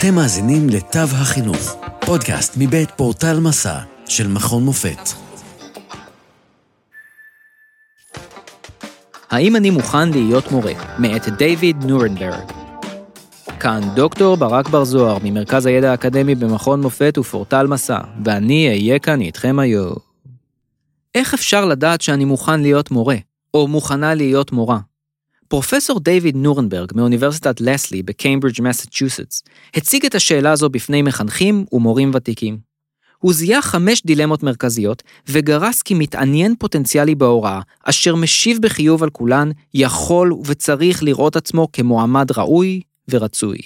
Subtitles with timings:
[0.00, 5.08] אתם מאזינים לתו החינוך, פודקאסט מבית פורטל מסע של מכון מופת.
[9.30, 10.72] האם אני מוכן להיות מורה?
[10.98, 12.52] מאת דיוויד נורנברג.
[13.60, 19.20] כאן דוקטור ברק בר זוהר ממרכז הידע האקדמי במכון מופת ופורטל מסע, ואני אהיה כאן
[19.20, 19.96] איתכם היום.
[21.14, 23.16] איך אפשר לדעת שאני מוכן להיות מורה,
[23.54, 24.78] או מוכנה להיות מורה?
[25.50, 29.42] פרופסור דיוויד נורנברג מאוניברסיטת לסלי בקיימברידג' מסצ'וסטס
[29.74, 32.58] הציג את השאלה הזו בפני מחנכים ומורים ותיקים.
[33.18, 39.50] הוא זיהה חמש דילמות מרכזיות וגרס כי מתעניין פוטנציאלי בהוראה, אשר משיב בחיוב על כולן,
[39.74, 42.80] יכול וצריך לראות עצמו כמועמד ראוי
[43.10, 43.58] ורצוי.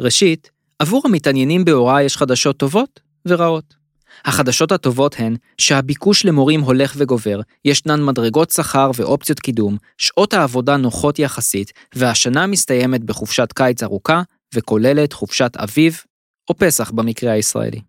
[0.00, 3.74] ראשית, עבור המתעניינים בהוראה יש חדשות טובות ורעות.
[4.24, 11.18] החדשות הטובות הן שהביקוש למורים הולך וגובר, ישנן מדרגות שכר ואופציות קידום, שעות העבודה נוחות
[11.18, 14.22] יחסית, והשנה מסתיימת בחופשת קיץ ארוכה,
[14.54, 16.00] וכוללת חופשת אביב,
[16.48, 17.80] או פסח במקרה הישראלי.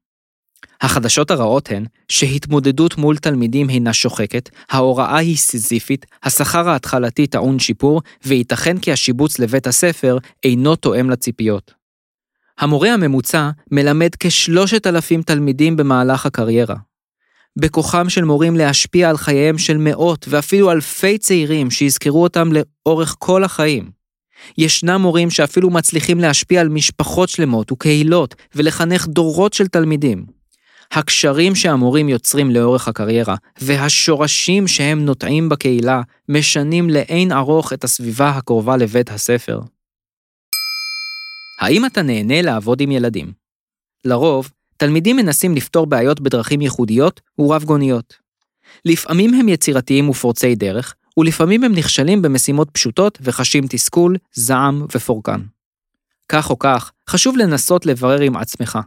[0.82, 8.02] החדשות הרעות הן שהתמודדות מול תלמידים הינה שוחקת, ההוראה היא סיזיפית, השכר ההתחלתי טעון שיפור,
[8.26, 11.77] וייתכן כי השיבוץ לבית הספר אינו תואם לציפיות.
[12.60, 16.76] המורה הממוצע מלמד כשלושת אלפים תלמידים במהלך הקריירה.
[17.58, 23.44] בכוחם של מורים להשפיע על חייהם של מאות ואפילו אלפי צעירים שיזכרו אותם לאורך כל
[23.44, 23.92] החיים.
[24.58, 30.26] ישנם מורים שאפילו מצליחים להשפיע על משפחות שלמות וקהילות ולחנך דורות של תלמידים.
[30.92, 38.78] הקשרים שהמורים יוצרים לאורך הקריירה והשורשים שהם נוטעים בקהילה משנים לאין ארוך את הסביבה הקרובה
[38.78, 39.60] לבית הספר.
[41.60, 43.32] האם אתה נהנה לעבוד עם ילדים?
[44.06, 48.14] לרוב, תלמידים מנסים לפתור בעיות בדרכים ייחודיות ורב-גוניות.
[48.86, 55.42] לפעמים הם יצירתיים ופורצי דרך, ולפעמים הם נכשלים במשימות פשוטות וחשים תסכול, זעם ופורקן.
[56.30, 58.80] כך או כך, חשוב לנסות לברר עם עצמך.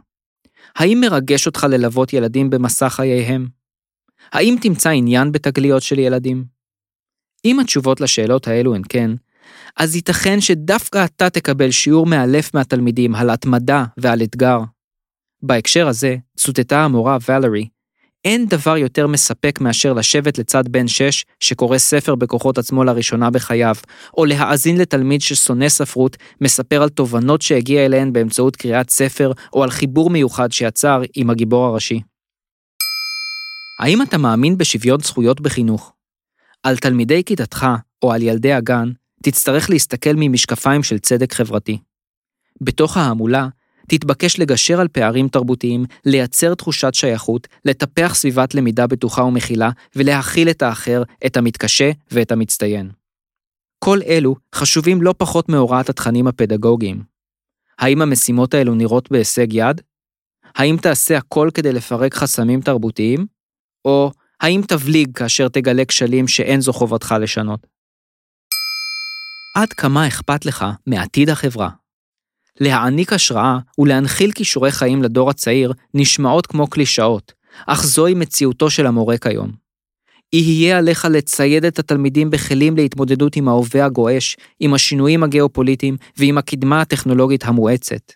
[0.75, 3.47] האם מרגש אותך ללוות ילדים במסע חייהם?
[4.31, 6.45] האם תמצא עניין בתגליות של ילדים?
[7.45, 9.11] אם התשובות לשאלות האלו הן כן,
[9.77, 14.59] אז ייתכן שדווקא אתה תקבל שיעור מאלף מהתלמידים על התמדה ועל אתגר.
[15.43, 17.67] בהקשר הזה, צוטטה המורה ולרי,
[18.25, 23.75] אין דבר יותר מספק מאשר לשבת לצד בן שש שקורא ספר בכוחות עצמו לראשונה בחייו,
[24.17, 29.69] או להאזין לתלמיד ששונא ספרות, מספר על תובנות שהגיע אליהן באמצעות קריאת ספר, או על
[29.69, 32.01] חיבור מיוחד שיצר עם הגיבור הראשי.
[33.79, 35.93] האם אתה מאמין בשוויון זכויות בחינוך?
[36.63, 37.67] על תלמידי כיתתך,
[38.03, 38.91] או על ילדי הגן,
[39.21, 41.77] תצטרך להסתכל ממשקפיים של צדק חברתי.
[42.61, 43.47] בתוך ההמולה,
[43.87, 50.61] תתבקש לגשר על פערים תרבותיים, לייצר תחושת שייכות, לטפח סביבת למידה בטוחה ומכילה, ולהכיל את
[50.61, 52.89] האחר, את המתקשה ואת המצטיין.
[53.79, 57.03] כל אלו חשובים לא פחות מהוראת התכנים הפדגוגיים.
[57.79, 59.81] האם המשימות האלו נראות בהישג יד?
[60.55, 63.25] האם תעשה הכל כדי לפרק חסמים תרבותיים?
[63.85, 64.11] או
[64.41, 67.67] האם תבליג כאשר תגלה כשלים שאין זו חובתך לשנות?
[69.55, 71.69] עד כמה אכפת לך מעתיד החברה.
[72.59, 77.33] להעניק השראה ולהנחיל כישורי חיים לדור הצעיר נשמעות כמו קלישאות,
[77.67, 79.51] אך זוהי מציאותו של המורה כיום.
[80.33, 86.81] יהיה עליך לצייד את התלמידים בכלים להתמודדות עם ההווה הגועש, עם השינויים הגיאופוליטיים ועם הקדמה
[86.81, 88.11] הטכנולוגית המואצת.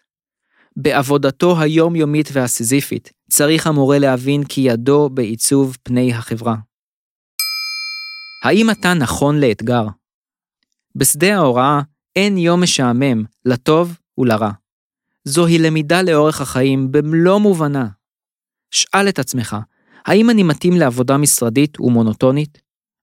[0.78, 6.56] בעבודתו היומיומית והסיזיפית, צריך המורה להבין כי ידו בעיצוב פני החברה.
[8.44, 9.86] האם אתה נכון לאתגר?
[10.96, 11.82] בשדה ההוראה
[12.16, 14.52] אין יום משעמם, לטוב ולרע.
[15.24, 17.88] זוהי למידה לאורך החיים במלוא מובנה.
[18.72, 19.58] שאל את עצמך,
[20.06, 22.62] האם אני מתאים לעבודה משרדית ומונוטונית?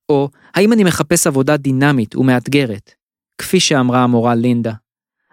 [0.08, 2.90] או האם אני מחפש עבודה דינמית ומאתגרת?
[3.38, 4.72] כפי שאמרה המורה לינדה.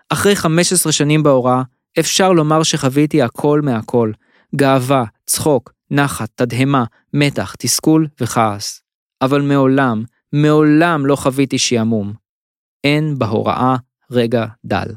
[0.09, 1.62] אחרי 15 שנים בהוראה,
[2.00, 4.12] אפשר לומר שחוויתי הכל מהכל,
[4.56, 6.84] גאווה, צחוק, נחת, תדהמה,
[7.14, 8.81] מתח, תסכול וכעס.
[9.22, 10.03] אבל מעולם,
[10.34, 12.14] מעולם לא חוויתי שעמום.
[12.84, 13.75] אין בהוראה
[14.12, 14.88] רגע דל.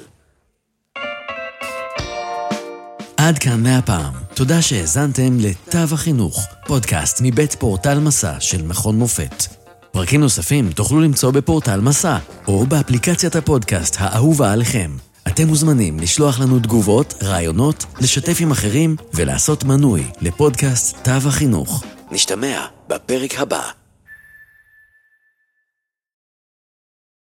[3.18, 4.14] עד כאן מהפעם.
[4.34, 9.61] תודה שהאזנתם לתו החינוך, פודקאסט מבית פורטל מסע של מכון מופת.
[9.92, 12.18] פרקים נוספים תוכלו למצוא בפורטל מסע,
[12.48, 14.92] או באפליקציית הפודקאסט האהובה עליכם.
[15.28, 21.84] אתם מוזמנים לשלוח לנו תגובות, רעיונות, לשתף עם אחרים ולעשות מנוי לפודקאסט תו החינוך.
[22.12, 23.81] נשתמע בפרק הבא.